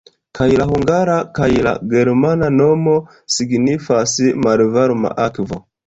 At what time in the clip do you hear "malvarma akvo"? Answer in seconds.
4.51-5.67